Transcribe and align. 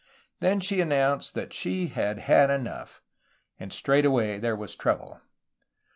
Then 0.39 0.59
she 0.59 0.81
announced 0.81 1.35
that 1.35 1.53
she 1.53 1.89
had 1.89 2.17
had 2.17 2.49
enough. 2.49 3.03
And 3.59 3.71
straightway 3.71 4.39
there 4.39 4.55
was 4.55 4.75
trouble. 4.75 5.21